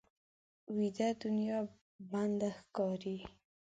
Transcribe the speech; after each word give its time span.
ویده 0.77 1.07
دنیا 1.23 1.59
بنده 2.11 2.49
ښکاري 2.59 3.17